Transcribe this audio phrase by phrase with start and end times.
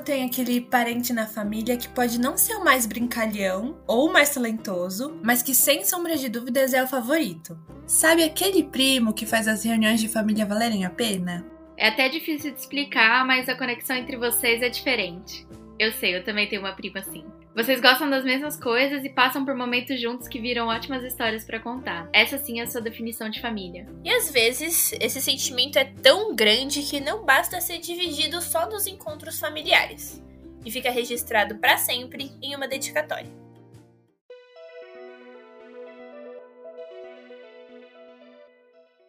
[0.00, 4.30] tem aquele parente na família que pode não ser o mais brincalhão ou o mais
[4.34, 7.58] talentoso, mas que sem sombra de dúvidas é o favorito.
[7.86, 11.46] Sabe aquele primo que faz as reuniões de família valerem a pena?
[11.76, 15.46] É até difícil de explicar, mas a conexão entre vocês é diferente.
[15.78, 17.24] Eu sei, eu também tenho uma prima assim.
[17.56, 21.58] Vocês gostam das mesmas coisas e passam por momentos juntos que viram ótimas histórias para
[21.58, 22.06] contar.
[22.12, 23.86] Essa sim é a sua definição de família.
[24.04, 28.86] E às vezes, esse sentimento é tão grande que não basta ser dividido só nos
[28.86, 30.22] encontros familiares.
[30.66, 33.32] E fica registrado para sempre em uma dedicatória.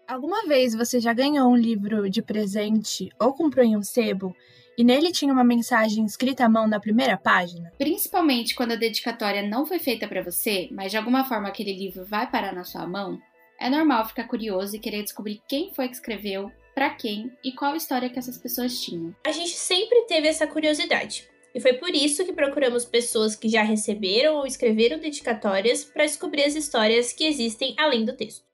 [0.08, 4.34] Alguma vez você já ganhou um livro de presente ou comprou em um sebo
[4.78, 7.74] e nele tinha uma mensagem escrita à mão na primeira página?
[7.78, 12.06] Principalmente quando a dedicatória não foi feita para você, mas de alguma forma aquele livro
[12.06, 13.20] vai parar na sua mão,
[13.60, 17.76] é normal ficar curioso e querer descobrir quem foi que escreveu, para quem e qual
[17.76, 19.16] história que essas pessoas tinham.
[19.26, 21.28] A gente sempre teve essa curiosidade.
[21.56, 26.44] E foi por isso que procuramos pessoas que já receberam ou escreveram dedicatórias para descobrir
[26.44, 28.47] as histórias que existem além do texto.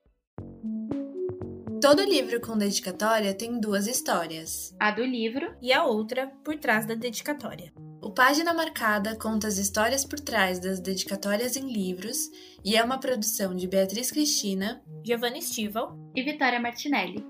[1.83, 4.73] Todo livro com dedicatória tem duas histórias.
[4.79, 7.73] A do livro e a outra por trás da dedicatória.
[8.01, 12.15] O Página Marcada conta as histórias por trás das dedicatórias em livros
[12.63, 17.21] e é uma produção de Beatriz Cristina, Giovanna Stival e Vitória Martinelli.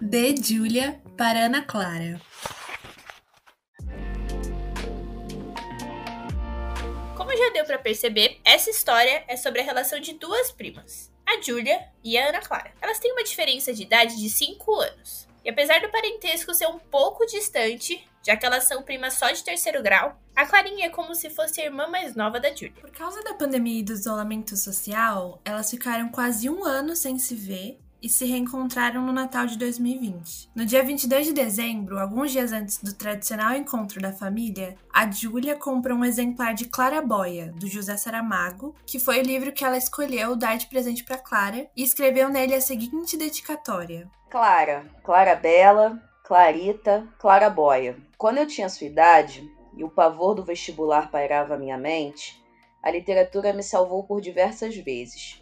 [0.00, 2.20] De Júlia para Ana Clara.
[7.40, 11.80] Já deu para perceber, essa história é sobre a relação de duas primas, a Julia
[12.04, 12.72] e a Ana Clara.
[12.82, 15.26] Elas têm uma diferença de idade de 5 anos.
[15.42, 19.42] E apesar do parentesco ser um pouco distante, já que elas são primas só de
[19.42, 22.72] terceiro grau, a Clarinha é como se fosse a irmã mais nova da Julia.
[22.78, 27.34] Por causa da pandemia e do isolamento social, elas ficaram quase um ano sem se
[27.34, 30.50] ver e se reencontraram no Natal de 2020.
[30.54, 35.56] No dia 22 de dezembro, alguns dias antes do tradicional encontro da família, a Júlia
[35.56, 40.36] comprou um exemplar de Claraboia, do José Saramago, que foi o livro que ela escolheu
[40.36, 47.06] dar de presente para Clara, e escreveu nele a seguinte dedicatória: Clara, Clara Bela, Clarita,
[47.18, 47.96] Claraboia.
[48.16, 52.40] Quando eu tinha sua idade e o pavor do vestibular pairava minha mente,
[52.82, 55.39] a literatura me salvou por diversas vezes.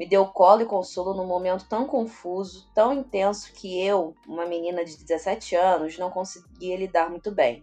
[0.00, 4.82] Me deu colo e consolo num momento tão confuso, tão intenso que eu, uma menina
[4.82, 7.62] de 17 anos, não conseguia lidar muito bem.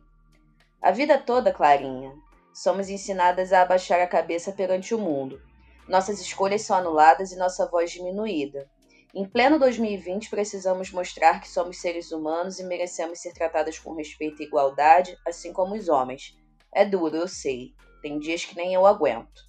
[0.79, 2.13] A vida toda, Clarinha,
[2.53, 5.41] somos ensinadas a abaixar a cabeça perante o mundo.
[5.87, 8.69] Nossas escolhas são anuladas e nossa voz diminuída.
[9.15, 14.43] Em pleno 2020, precisamos mostrar que somos seres humanos e merecemos ser tratadas com respeito
[14.43, 16.37] e igualdade, assim como os homens.
[16.71, 17.73] É duro, eu sei.
[17.99, 19.46] Tem dias que nem eu aguento.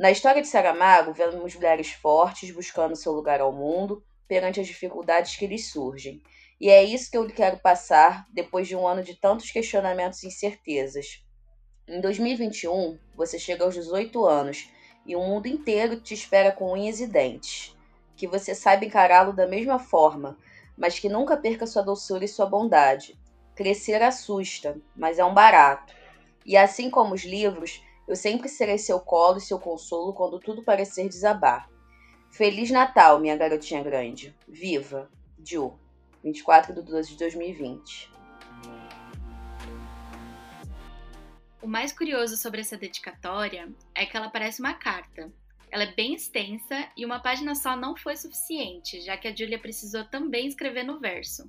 [0.00, 5.36] Na história de Saramago, vemos mulheres fortes buscando seu lugar ao mundo perante as dificuldades
[5.36, 6.22] que lhes surgem.
[6.58, 10.28] E é isso que eu quero passar depois de um ano de tantos questionamentos e
[10.28, 11.22] incertezas.
[11.86, 14.70] Em 2021, você chega aos 18 anos
[15.04, 17.76] e o mundo inteiro te espera com unhas e dentes.
[18.16, 20.38] Que você saiba encará-lo da mesma forma,
[20.78, 23.20] mas que nunca perca sua doçura e sua bondade.
[23.54, 25.94] Crescer assusta, mas é um barato.
[26.46, 30.64] E assim como os livros, eu sempre serei seu colo e seu consolo quando tudo
[30.64, 31.70] parecer desabar.
[32.28, 34.34] Feliz Natal, minha garotinha grande.
[34.48, 35.08] Viva!
[35.44, 35.78] Ju,
[36.24, 38.10] 24 de 12 de 2020.
[41.62, 45.32] O mais curioso sobre essa dedicatória é que ela parece uma carta.
[45.70, 49.60] Ela é bem extensa e uma página só não foi suficiente, já que a Julia
[49.60, 51.48] precisou também escrever no verso.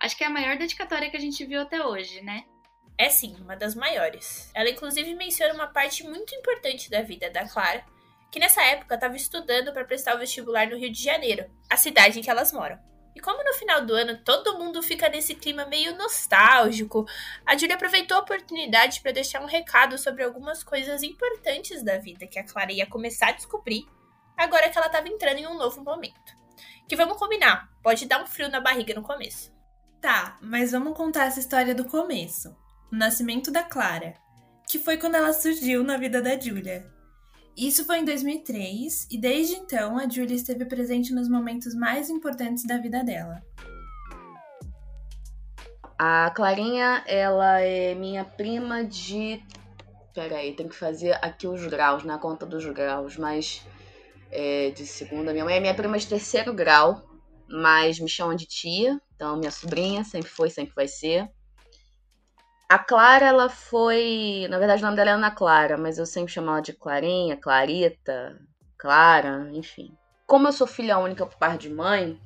[0.00, 2.46] Acho que é a maior dedicatória que a gente viu até hoje, né?
[2.96, 4.50] É sim, uma das maiores.
[4.54, 7.84] Ela inclusive menciona uma parte muito importante da vida da Clara,
[8.30, 12.18] que nessa época estava estudando para prestar o vestibular no Rio de Janeiro, a cidade
[12.18, 12.78] em que elas moram.
[13.14, 17.04] E como no final do ano todo mundo fica nesse clima meio nostálgico,
[17.46, 22.26] a Julia aproveitou a oportunidade para deixar um recado sobre algumas coisas importantes da vida
[22.26, 23.84] que a Clara ia começar a descobrir
[24.36, 26.36] agora que ela estava entrando em um novo momento.
[26.88, 29.52] Que vamos combinar, pode dar um frio na barriga no começo.
[30.00, 32.63] Tá, mas vamos contar essa história do começo
[32.94, 34.14] o nascimento da Clara,
[34.68, 36.86] que foi quando ela surgiu na vida da Julia.
[37.56, 42.64] Isso foi em 2003 e desde então a Julia esteve presente nos momentos mais importantes
[42.64, 43.42] da vida dela.
[45.98, 49.42] A Clarinha, ela é minha prima de.
[50.12, 53.66] Peraí, tem que fazer aqui os graus, na conta dos graus, mas.
[54.30, 55.32] É, de segunda.
[55.32, 57.04] Minha mãe é minha prima de terceiro grau,
[57.48, 61.28] mas me chamam de tia, então minha sobrinha sempre foi, sempre vai ser.
[62.68, 64.46] A Clara, ela foi.
[64.50, 67.36] Na verdade, o nome dela é Ana Clara, mas eu sempre chamo ela de Clarinha,
[67.36, 68.38] Clarita,
[68.78, 69.96] Clara, enfim.
[70.26, 72.20] Como eu sou filha única por parte de mãe,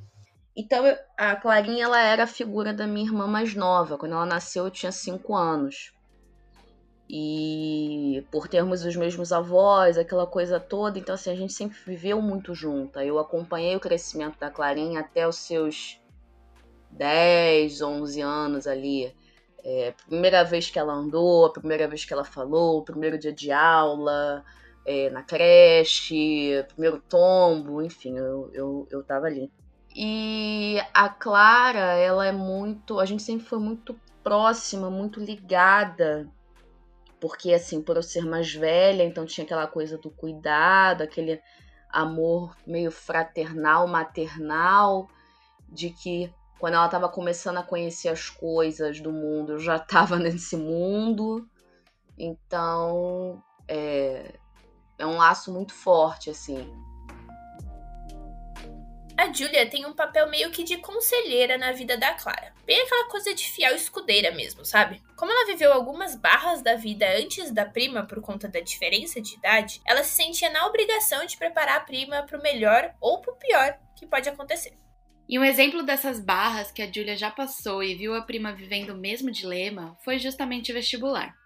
[0.57, 0.85] Então,
[1.17, 3.97] a Clarinha, ela era a figura da minha irmã mais nova.
[3.99, 5.93] Quando ela nasceu, eu tinha cinco anos.
[7.11, 12.21] E por termos os mesmos avós, aquela coisa toda, então assim, a gente sempre viveu
[12.21, 12.99] muito junto.
[13.01, 16.01] Eu acompanhei o crescimento da Clarinha até os seus
[16.91, 19.15] 10, 11 anos ali.
[19.65, 23.33] É, primeira vez que ela andou, a primeira vez que ela falou, o primeiro dia
[23.33, 24.45] de aula,
[24.87, 29.51] é, na creche, primeiro tombo, enfim, eu, eu, eu tava ali.
[29.95, 33.01] E a Clara, ela é muito.
[33.01, 36.31] A gente sempre foi muito próxima, muito ligada
[37.21, 41.41] porque assim, por eu ser mais velha, então tinha aquela coisa do cuidado, aquele
[41.91, 45.09] amor meio fraternal, maternal,
[45.69, 50.19] de que quando ela estava começando a conhecer as coisas do mundo, eu já estava
[50.19, 51.49] nesse mundo.
[52.19, 54.35] Então, é,
[54.99, 56.69] é um laço muito forte, assim.
[59.17, 62.53] A Julia tem um papel meio que de conselheira na vida da Clara.
[62.65, 65.03] Bem aquela coisa de fiel escudeira mesmo, sabe?
[65.17, 69.35] Como ela viveu algumas barras da vida antes da prima por conta da diferença de
[69.35, 73.77] idade, ela se sentia na obrigação de preparar a prima pro melhor ou pro pior
[73.97, 74.79] que pode acontecer.
[75.29, 78.91] E um exemplo dessas barras que a Julia já passou e viu a prima vivendo
[78.91, 81.37] o mesmo dilema foi justamente o vestibular.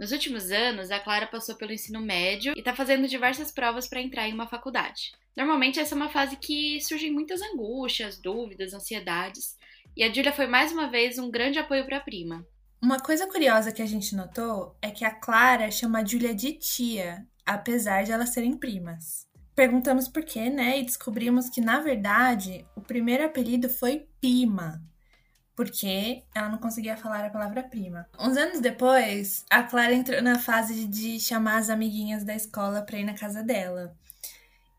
[0.00, 4.00] Nos últimos anos, a Clara passou pelo ensino médio e está fazendo diversas provas para
[4.00, 5.12] entrar em uma faculdade.
[5.36, 9.56] Normalmente, essa é uma fase que surgem muitas angústias, dúvidas, ansiedades,
[9.94, 12.44] e a Julia foi mais uma vez um grande apoio para a prima.
[12.82, 16.54] Uma coisa curiosa que a gente notou é que a Clara chama a Julia de
[16.54, 19.28] tia, apesar de elas serem primas.
[19.54, 20.80] Perguntamos por quê, né?
[20.80, 24.82] E descobrimos que, na verdade, o primeiro apelido foi Pima,
[25.54, 28.06] porque ela não conseguia falar a palavra prima.
[28.18, 32.98] Uns anos depois, a Clara entrou na fase de chamar as amiguinhas da escola para
[32.98, 33.94] ir na casa dela.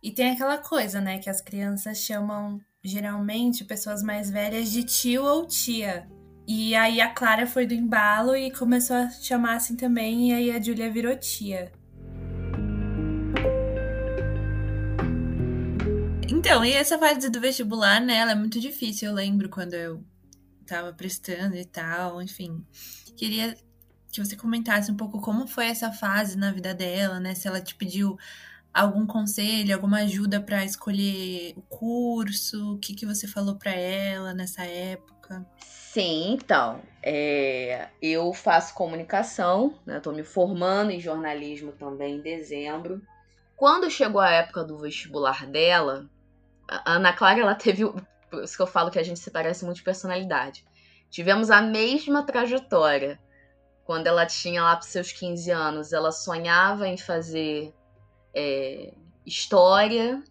[0.04, 5.24] E tem aquela coisa, né, que as crianças chamam geralmente pessoas mais velhas de tio
[5.24, 6.08] ou tia.
[6.48, 10.52] E aí a Clara foi do embalo e começou a chamar assim também, e aí
[10.52, 11.72] a Julia virou tia.
[16.46, 20.04] Então, e essa fase do vestibular, né, ela é muito difícil, eu lembro quando eu
[20.64, 22.64] tava prestando e tal, enfim.
[23.18, 23.58] Queria
[24.12, 27.34] que você comentasse um pouco como foi essa fase na vida dela, né?
[27.34, 28.16] Se ela te pediu
[28.72, 34.32] algum conselho, alguma ajuda para escolher o curso, o que, que você falou para ela
[34.32, 35.44] nessa época?
[35.58, 40.00] Sim, então, é, eu faço comunicação, né?
[40.00, 43.02] Tô me formando em jornalismo também em dezembro.
[43.56, 46.08] Quando chegou a época do vestibular dela,
[46.68, 47.84] a Ana Clara ela teve
[48.30, 50.66] por isso que eu falo que a gente se parece muito de personalidade.
[51.10, 53.20] Tivemos a mesma trajetória.
[53.86, 57.74] Quando ela tinha lá para seus 15 anos, ela sonhava em fazer
[58.34, 58.92] é,
[59.26, 60.24] história,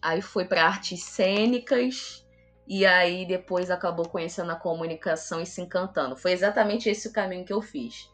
[0.00, 2.24] aí foi para artes cênicas,
[2.68, 6.16] e aí depois acabou conhecendo a comunicação e se encantando.
[6.16, 8.08] Foi exatamente esse o caminho que eu fiz.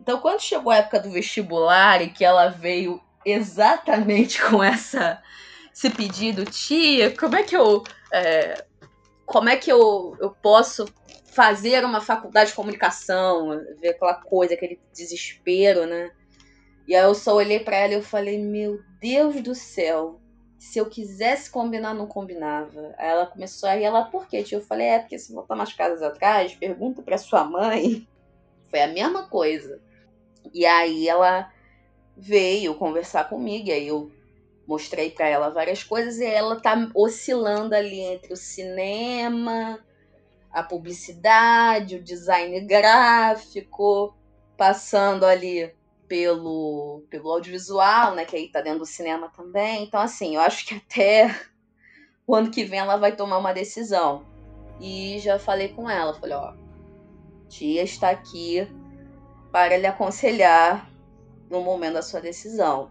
[0.00, 5.22] Então, quando chegou a época do vestibular e que ela veio exatamente com essa
[5.74, 7.82] esse pedido, tia, como é que eu
[8.12, 8.64] é,
[9.24, 10.84] como é que eu, eu posso
[11.32, 13.48] fazer uma faculdade de comunicação,
[13.80, 16.10] ver aquela coisa, aquele desespero, né?
[16.86, 20.20] E aí eu só olhei para ela e eu falei, meu Deus do céu,
[20.58, 22.94] se eu quisesse combinar, não combinava.
[22.98, 24.58] Aí ela começou a rir, ela, por quê, tio?
[24.58, 28.06] Eu falei, é, porque se voltar umas casas atrás, pergunta pra sua mãe.
[28.68, 29.80] Foi a mesma coisa.
[30.52, 31.50] E aí ela
[32.16, 34.10] veio conversar comigo, e aí eu
[34.66, 39.78] mostrei para ela várias coisas e ela tá oscilando ali entre o cinema,
[40.50, 44.14] a publicidade, o design gráfico,
[44.56, 45.74] passando ali
[46.06, 49.84] pelo, pelo audiovisual, né, que aí tá dentro do cinema também.
[49.84, 51.34] Então assim, eu acho que até
[52.26, 54.26] o ano que vem ela vai tomar uma decisão.
[54.80, 56.54] E já falei com ela, falei, ó,
[57.48, 58.66] tia está aqui
[59.52, 60.90] para lhe aconselhar
[61.50, 62.90] no momento da sua decisão.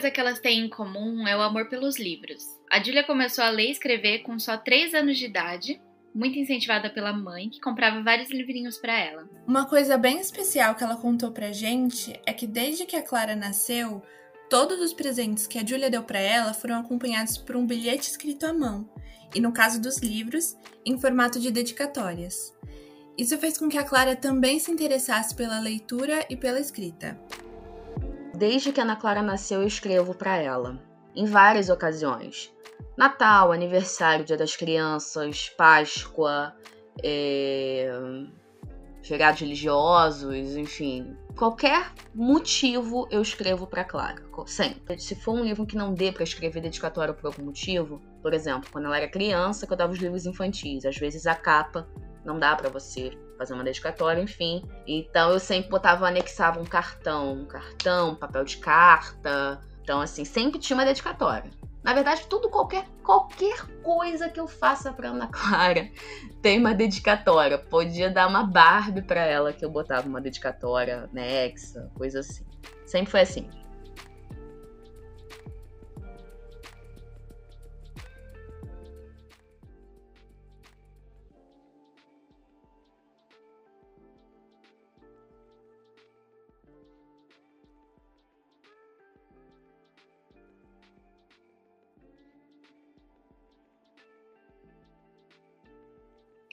[0.00, 2.42] Coisa que elas têm em comum é o amor pelos livros.
[2.70, 5.78] A Julia começou a ler e escrever com só 3 anos de idade,
[6.14, 9.28] muito incentivada pela mãe, que comprava vários livrinhos para ela.
[9.46, 13.36] Uma coisa bem especial que ela contou pra gente é que desde que a Clara
[13.36, 14.02] nasceu,
[14.48, 18.46] todos os presentes que a Julia deu para ela foram acompanhados por um bilhete escrito
[18.46, 18.88] à mão,
[19.34, 22.54] e no caso dos livros, em formato de dedicatórias.
[23.18, 27.20] Isso fez com que a Clara também se interessasse pela leitura e pela escrita.
[28.40, 30.82] Desde que Ana Clara nasceu, eu escrevo para ela,
[31.14, 32.50] em várias ocasiões.
[32.96, 36.56] Natal, aniversário, Dia das Crianças, Páscoa,
[37.04, 37.92] é...
[39.02, 41.14] feriados religiosos, enfim.
[41.36, 44.98] Qualquer motivo eu escrevo para Clara, sempre.
[44.98, 48.70] Se for um livro que não dê para escrever dedicatória por algum motivo, por exemplo,
[48.72, 51.86] quando ela era criança, que eu dava os livros infantis, às vezes a capa
[52.24, 54.62] não dá para você fazer uma dedicatória, enfim.
[54.86, 59.60] Então eu sempre botava, anexava um cartão, um cartão, papel de carta.
[59.82, 61.50] Então assim, sempre tinha uma dedicatória.
[61.82, 65.88] Na verdade, tudo qualquer qualquer coisa que eu faça para Ana Clara
[66.42, 67.56] tem uma dedicatória.
[67.56, 72.44] Podia dar uma Barbie para ela que eu botava uma dedicatória, Nexa, coisa assim.
[72.84, 73.48] Sempre foi assim.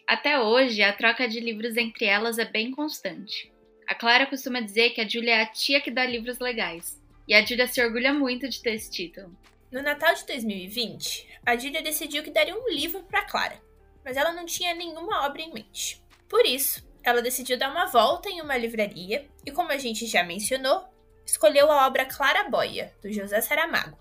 [0.08, 3.52] Até hoje, a troca de livros entre elas é bem constante.
[3.86, 6.98] A Clara costuma dizer que a Julia é a tia que dá livros legais,
[7.28, 9.38] e a Julia se orgulha muito de ter esse título.
[9.70, 13.62] No Natal de 2020, a Julia decidiu que daria um livro para Clara,
[14.06, 16.02] mas ela não tinha nenhuma obra em mente.
[16.30, 20.24] Por isso, ela decidiu dar uma volta em uma livraria e, como a gente já
[20.24, 20.88] mencionou,
[21.26, 23.98] escolheu a obra Clara Boia, do José Saramago,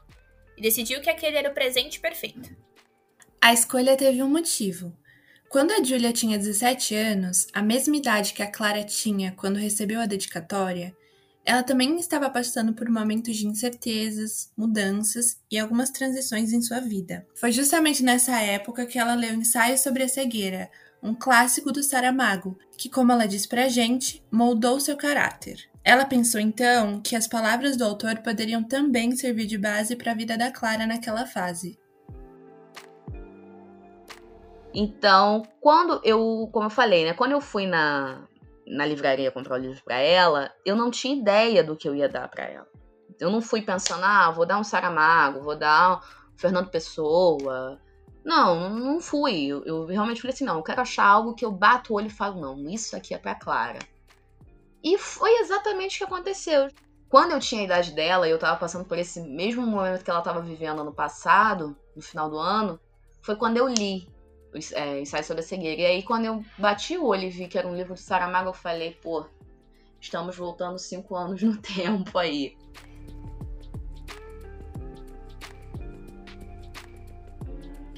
[0.56, 2.54] e decidiu que aquele era o presente perfeito.
[3.40, 4.96] A escolha teve um motivo.
[5.48, 10.00] Quando a Julia tinha 17 anos, a mesma idade que a Clara tinha quando recebeu
[10.00, 10.94] a dedicatória,
[11.44, 17.24] ela também estava passando por momentos de incertezas, mudanças e algumas transições em sua vida.
[17.36, 20.68] Foi justamente nessa época que ela leu Ensaio sobre a Cegueira,
[21.00, 25.70] um clássico do Saramago, que, como ela diz pra gente, moldou seu caráter.
[25.84, 30.16] Ela pensou então que as palavras do autor poderiam também servir de base para a
[30.16, 31.78] vida da Clara naquela fase.
[34.78, 38.28] Então, quando eu, como eu falei, né, quando eu fui na,
[38.66, 42.10] na livraria comprar o livro para ela, eu não tinha ideia do que eu ia
[42.10, 42.66] dar para ela.
[43.18, 46.00] Eu não fui pensando, ah, vou dar um Saramago, vou dar um
[46.36, 47.80] Fernando Pessoa.
[48.22, 49.46] Não, não fui.
[49.46, 52.08] Eu, eu realmente falei assim, não, eu quero achar algo que eu bato o olho
[52.08, 53.78] e falo, não, isso aqui é para Clara.
[54.84, 56.68] E foi exatamente o que aconteceu.
[57.08, 60.10] Quando eu tinha a idade dela e eu tava passando por esse mesmo momento que
[60.10, 62.78] ela tava vivendo ano passado, no final do ano,
[63.22, 64.14] foi quando eu li
[64.72, 65.82] é, Ensaio sobre a Cegueira.
[65.82, 68.50] E aí, quando eu bati o olho e vi que era um livro do Saramago,
[68.50, 69.26] eu falei, pô,
[70.00, 72.56] estamos voltando cinco anos no tempo aí.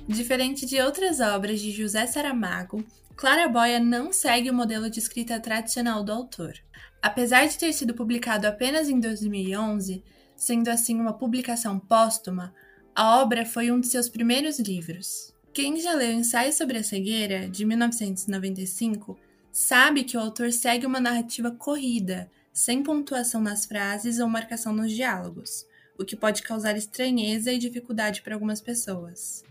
[0.06, 2.82] Diferente de outras obras de José Saramago,
[3.14, 6.54] Clara Boia não segue o modelo de escrita tradicional do autor.
[7.02, 10.02] Apesar de ter sido publicado apenas em 2011,
[10.34, 12.54] sendo assim uma publicação póstuma,
[12.94, 15.34] a obra foi um de seus primeiros livros.
[15.60, 19.18] Quem já leu Ensaio sobre a Cegueira, de 1995,
[19.50, 24.92] sabe que o autor segue uma narrativa corrida, sem pontuação nas frases ou marcação nos
[24.92, 25.66] diálogos,
[25.98, 29.44] o que pode causar estranheza e dificuldade para algumas pessoas.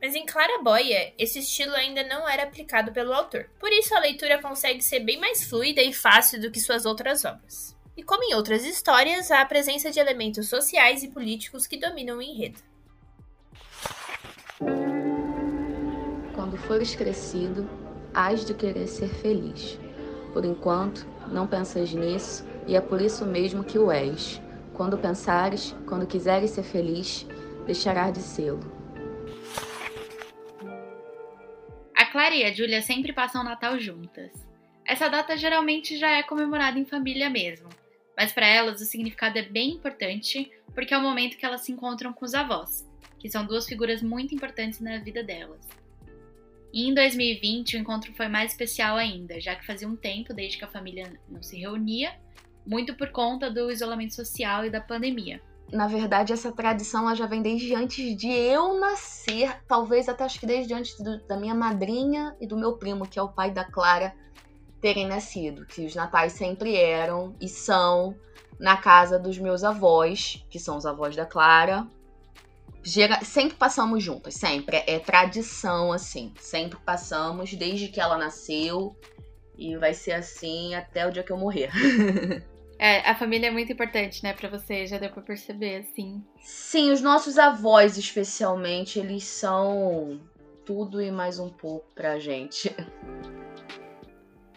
[0.00, 3.50] Mas em Claraboia, esse estilo ainda não era aplicado pelo autor.
[3.58, 7.24] Por isso a leitura consegue ser bem mais fluida e fácil do que suas outras
[7.24, 7.76] obras.
[7.96, 12.18] E como em outras histórias, há a presença de elementos sociais e políticos que dominam
[12.18, 12.62] o enredo.
[16.54, 17.68] Quando fores crescido,
[18.14, 19.76] hás de querer ser feliz.
[20.32, 24.40] Por enquanto, não pensas nisso, e é por isso mesmo que o és.
[24.72, 27.26] Quando pensares, quando quiseres ser feliz,
[27.66, 28.60] deixarás de sê-lo.
[31.92, 34.30] A Clara e a Júlia sempre passam o Natal juntas.
[34.86, 37.68] Essa data geralmente já é comemorada em família mesmo,
[38.16, 41.72] mas para elas o significado é bem importante porque é o momento que elas se
[41.72, 45.83] encontram com os avós, que são duas figuras muito importantes na vida delas.
[46.74, 50.58] E em 2020 o encontro foi mais especial ainda, já que fazia um tempo desde
[50.58, 52.12] que a família não se reunia,
[52.66, 55.40] muito por conta do isolamento social e da pandemia.
[55.70, 60.40] Na verdade, essa tradição ela já vem desde antes de eu nascer, talvez até acho
[60.40, 63.52] que desde antes do, da minha madrinha e do meu primo, que é o pai
[63.52, 64.12] da Clara,
[64.80, 68.16] terem nascido, que os natais sempre eram e são
[68.58, 71.86] na casa dos meus avós, que são os avós da Clara,
[72.84, 74.76] Gera, sempre passamos juntas, sempre.
[74.76, 76.32] É, é tradição, assim.
[76.38, 78.94] Sempre passamos desde que ela nasceu.
[79.56, 81.70] E vai ser assim até o dia que eu morrer.
[82.76, 86.22] É, a família é muito importante, né, para você, já deu pra perceber, assim.
[86.42, 90.20] Sim, os nossos avós, especialmente, eles são
[90.64, 92.74] tudo e mais um pouco pra gente.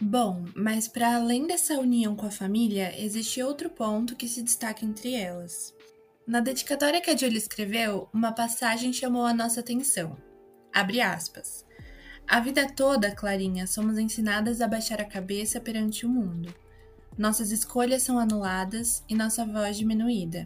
[0.00, 4.84] Bom, mas para além dessa união com a família, existe outro ponto que se destaca
[4.84, 5.74] entre elas.
[6.28, 10.14] Na dedicatória que a Julia escreveu, uma passagem chamou a nossa atenção.
[10.70, 11.64] Abre aspas.
[12.28, 16.54] A vida toda, Clarinha, somos ensinadas a baixar a cabeça perante o mundo.
[17.16, 20.44] Nossas escolhas são anuladas e nossa voz diminuída.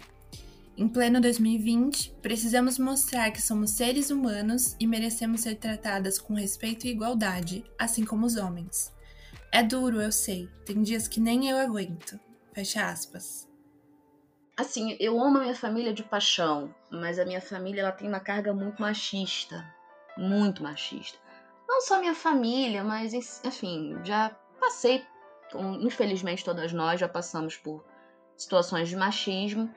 [0.77, 6.87] Em pleno 2020, precisamos mostrar que somos seres humanos e merecemos ser tratadas com respeito
[6.87, 8.93] e igualdade, assim como os homens.
[9.51, 10.49] É duro, eu sei.
[10.65, 12.21] Tem dias que nem eu aguento.
[12.53, 13.51] Fecha aspas.
[14.63, 18.21] Assim, eu amo a minha família de paixão, mas a minha família ela tem uma
[18.21, 19.65] carga muito machista.
[20.17, 21.19] Muito machista
[21.73, 25.03] não só minha família, mas enfim, já passei,
[25.81, 27.83] infelizmente todas nós já passamos por
[28.37, 29.75] situações de machismo.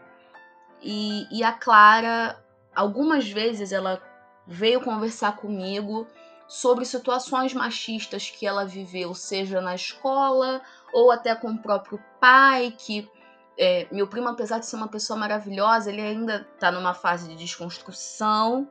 [0.81, 2.43] E, e a Clara,
[2.75, 4.01] algumas vezes ela
[4.45, 6.05] veio conversar comigo
[6.49, 10.61] sobre situações machistas que ela viveu, seja na escola
[10.91, 13.09] ou até com o próprio pai, que
[13.57, 17.35] é, meu primo, apesar de ser uma pessoa maravilhosa, ele ainda está numa fase de
[17.35, 18.69] desconstrução.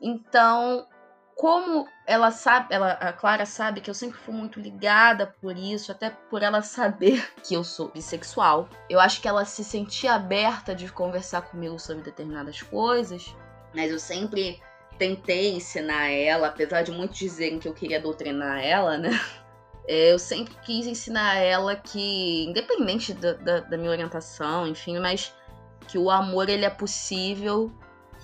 [0.00, 0.86] Então,
[1.36, 5.92] como ela sabe, ela, a Clara sabe que eu sempre fui muito ligada por isso,
[5.92, 8.68] até por ela saber que eu sou bissexual.
[8.88, 13.34] Eu acho que ela se sentia aberta de conversar comigo sobre determinadas coisas,
[13.74, 14.62] mas eu sempre
[14.98, 19.10] tentei ensinar ela, apesar de muitos dizerem que eu queria doutrinar ela, né?
[19.88, 25.32] É, eu sempre quis ensinar ela que, independente da, da, da minha orientação, enfim, mas
[25.86, 27.70] que o amor ele é possível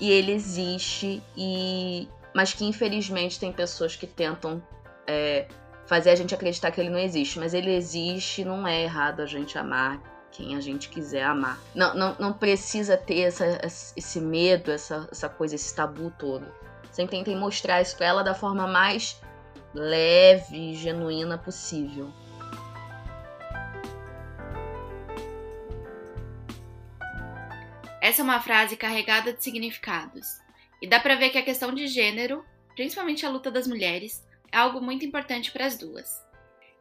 [0.01, 4.63] e ele existe e mas que infelizmente tem pessoas que tentam
[5.07, 5.47] é,
[5.87, 7.39] fazer a gente acreditar que ele não existe.
[7.39, 10.01] Mas ele existe, não é errado a gente amar
[10.31, 11.59] quem a gente quiser amar.
[11.75, 13.45] Não, não, não precisa ter essa,
[13.95, 16.47] esse medo, essa, essa coisa, esse tabu todo.
[16.91, 19.21] Sempre tentem mostrar isso pra ela da forma mais
[19.75, 22.13] leve e genuína possível.
[28.01, 30.27] Essa é uma frase carregada de significados.
[30.81, 34.59] E dá pra ver que a questão de gênero, principalmente a luta das mulheres, é
[34.59, 36.21] algo muito importante para as duas.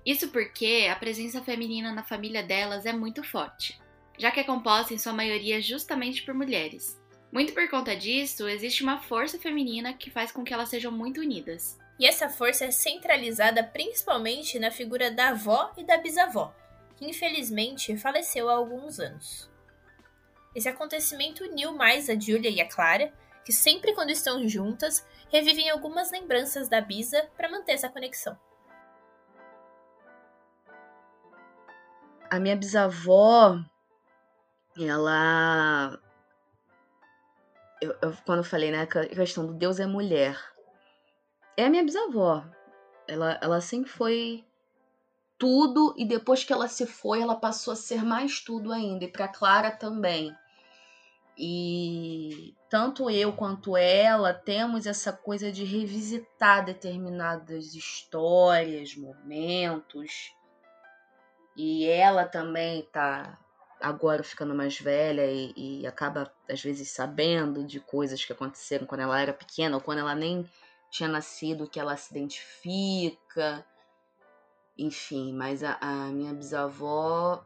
[0.05, 3.79] Isso porque a presença feminina na família delas é muito forte,
[4.17, 6.99] já que é composta em sua maioria justamente por mulheres.
[7.31, 11.21] Muito por conta disso, existe uma força feminina que faz com que elas sejam muito
[11.21, 11.79] unidas.
[12.01, 16.51] E essa força é centralizada principalmente na figura da avó e da bisavó,
[16.95, 19.47] que infelizmente faleceu há alguns anos.
[20.55, 23.13] Esse acontecimento uniu mais a Julia e a Clara,
[23.45, 28.35] que sempre quando estão juntas, revivem algumas lembranças da Bisa para manter essa conexão.
[32.31, 33.59] A minha bisavó,
[34.75, 36.01] ela.
[37.79, 40.50] Eu, eu, quando eu falei, né, a questão do Deus é mulher.
[41.57, 42.43] É a minha bisavó.
[43.07, 44.45] Ela, ela sempre foi
[45.37, 49.05] tudo e depois que ela se foi, ela passou a ser mais tudo ainda.
[49.05, 50.35] E para Clara também.
[51.37, 60.31] E tanto eu quanto ela temos essa coisa de revisitar determinadas histórias, momentos.
[61.57, 63.37] E ela também tá
[63.81, 69.01] agora ficando mais velha e, e, acaba às vezes sabendo de coisas que aconteceram quando
[69.01, 70.47] ela era pequena ou quando ela nem
[70.91, 73.65] tinha nascido, que ela se identifica.
[74.77, 77.43] Enfim, mas a, a minha bisavó,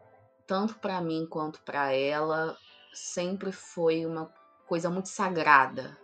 [0.47, 2.57] tanto para mim quanto para ela,
[2.93, 4.33] sempre foi uma
[4.67, 5.97] coisa muito sagrada.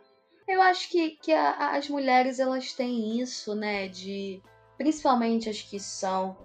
[0.48, 3.88] Eu acho que, que a, as mulheres elas têm isso, né?
[3.88, 4.42] De
[4.78, 6.38] principalmente as que são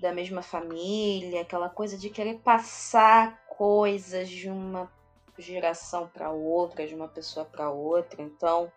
[0.00, 4.90] da mesma família, aquela coisa de querer passar coisas de uma
[5.36, 8.22] geração para outra, de uma pessoa para outra.
[8.22, 8.72] Então,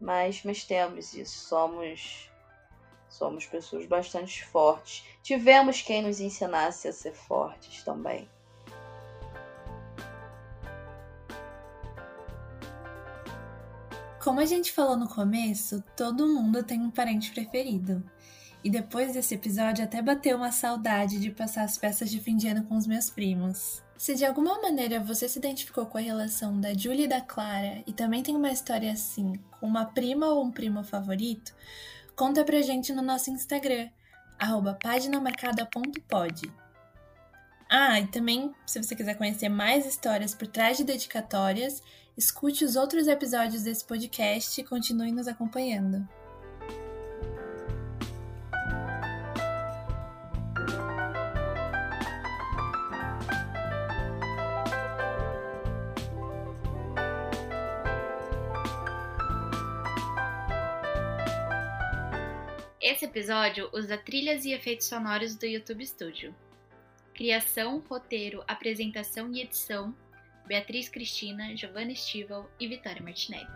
[0.00, 2.30] mas, mas temos isso, somos
[3.08, 5.04] somos pessoas bastante fortes.
[5.22, 8.28] Tivemos quem nos ensinasse a ser fortes também.
[14.22, 18.02] Como a gente falou no começo, todo mundo tem um parente preferido.
[18.62, 22.48] E depois desse episódio até bateu uma saudade de passar as peças de fim de
[22.48, 23.85] ano com os meus primos.
[23.96, 27.82] Se de alguma maneira você se identificou com a relação da Julie e da Clara
[27.86, 31.54] e também tem uma história assim, com uma prima ou um primo favorito,
[32.14, 33.88] conta pra gente no nosso Instagram,
[34.82, 36.52] paginamarcada.pod.
[37.68, 41.82] Ah, e também, se você quiser conhecer mais histórias por trás de dedicatórias,
[42.16, 46.06] escute os outros episódios desse podcast e continue nos acompanhando.
[62.88, 66.32] Esse episódio usa trilhas e efeitos sonoros do YouTube Studio.
[67.12, 69.92] Criação, roteiro, apresentação e edição:
[70.46, 73.48] Beatriz Cristina, Giovanna Estival e Vitória Martinelli.